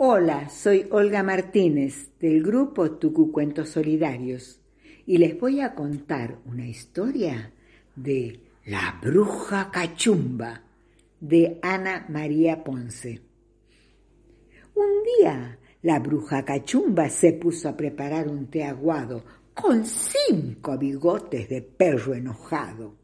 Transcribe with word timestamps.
Hola, 0.00 0.48
soy 0.48 0.86
Olga 0.92 1.24
Martínez 1.24 2.10
del 2.20 2.40
grupo 2.40 2.92
Tucu 2.92 3.32
Cuentos 3.32 3.70
Solidarios 3.70 4.60
y 5.06 5.18
les 5.18 5.36
voy 5.40 5.60
a 5.60 5.74
contar 5.74 6.38
una 6.44 6.68
historia 6.68 7.52
de 7.96 8.38
La 8.64 8.96
Bruja 9.02 9.72
Cachumba 9.72 10.62
de 11.18 11.58
Ana 11.62 12.06
María 12.10 12.62
Ponce. 12.62 13.20
Un 14.76 15.02
día 15.02 15.58
la 15.82 15.98
bruja 15.98 16.44
cachumba 16.44 17.08
se 17.08 17.32
puso 17.32 17.68
a 17.68 17.76
preparar 17.76 18.28
un 18.28 18.46
té 18.46 18.62
aguado 18.62 19.24
con 19.52 19.84
cinco 19.84 20.78
bigotes 20.78 21.48
de 21.48 21.60
perro 21.60 22.14
enojado. 22.14 22.94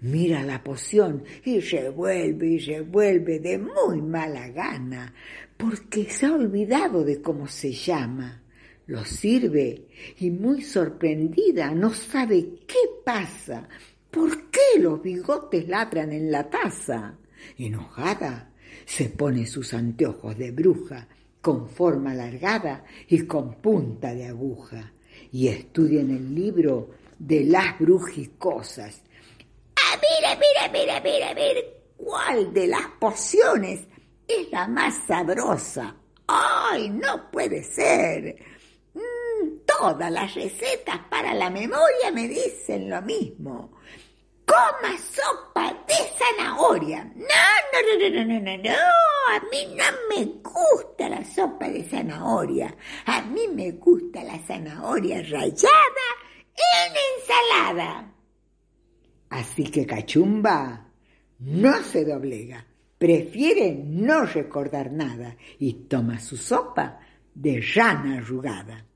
Mira 0.00 0.42
la 0.42 0.62
poción 0.62 1.24
y 1.44 1.60
revuelve 1.60 2.46
y 2.46 2.58
revuelve 2.58 3.40
de 3.40 3.58
muy 3.58 4.02
mala 4.02 4.48
gana, 4.48 5.14
porque 5.56 6.04
se 6.10 6.26
ha 6.26 6.32
olvidado 6.34 7.02
de 7.02 7.22
cómo 7.22 7.48
se 7.48 7.72
llama. 7.72 8.42
Lo 8.86 9.04
sirve 9.04 9.86
y 10.18 10.30
muy 10.30 10.62
sorprendida 10.62 11.72
no 11.72 11.92
sabe 11.92 12.60
qué 12.66 12.78
pasa, 13.04 13.68
por 14.10 14.50
qué 14.50 14.78
los 14.80 15.02
bigotes 15.02 15.66
ladran 15.68 16.12
en 16.12 16.30
la 16.30 16.48
taza. 16.48 17.16
Enojada, 17.58 18.52
se 18.84 19.08
pone 19.08 19.46
sus 19.46 19.74
anteojos 19.74 20.38
de 20.38 20.52
bruja 20.52 21.08
con 21.40 21.68
forma 21.68 22.12
alargada 22.12 22.84
y 23.08 23.22
con 23.22 23.54
punta 23.54 24.14
de 24.14 24.26
aguja 24.26 24.92
y 25.32 25.48
estudia 25.48 26.00
en 26.00 26.10
el 26.10 26.34
libro 26.34 26.90
de 27.18 27.44
las 27.44 27.78
brujicosas. 27.78 29.02
Ver, 30.72 30.88
a 30.90 30.98
ver, 31.00 31.22
a 31.22 31.34
ver, 31.34 31.82
¿cuál 31.96 32.52
de 32.52 32.66
las 32.66 32.86
pociones 32.98 33.80
es 34.26 34.50
la 34.50 34.66
más 34.66 34.94
sabrosa? 35.06 35.94
¡Ay, 36.26 36.90
no 36.90 37.30
puede 37.30 37.62
ser! 37.62 38.36
Mm, 38.94 39.58
todas 39.66 40.10
las 40.10 40.34
recetas 40.34 40.98
para 41.08 41.32
la 41.34 41.50
memoria 41.50 42.10
me 42.12 42.28
dicen 42.28 42.90
lo 42.90 43.00
mismo. 43.02 43.72
Coma 44.44 44.96
sopa 44.98 45.72
de 45.86 45.94
zanahoria. 46.18 47.04
No, 47.14 47.24
no, 47.72 47.98
no, 47.98 48.08
no, 48.10 48.24
no, 48.24 48.40
no, 48.40 48.56
no. 48.62 48.78
A 49.34 49.40
mí 49.50 49.74
no 49.74 49.84
me 50.08 50.24
gusta 50.42 51.08
la 51.08 51.24
sopa 51.24 51.68
de 51.68 51.82
zanahoria. 51.84 52.74
A 53.06 53.22
mí 53.22 53.48
me 53.48 53.72
gusta 53.72 54.22
la 54.22 54.38
zanahoria 54.46 55.22
rallada 55.22 56.06
en 56.54 56.92
ensalada. 57.18 58.15
Así 59.30 59.64
que 59.64 59.86
Cachumba 59.86 60.86
no 61.38 61.82
se 61.82 62.04
doblega, 62.04 62.64
prefiere 62.98 63.74
no 63.74 64.24
recordar 64.24 64.92
nada 64.92 65.36
y 65.58 65.72
toma 65.88 66.18
su 66.18 66.36
sopa 66.36 67.00
de 67.34 67.62
rana 67.74 68.18
arrugada. 68.18 68.86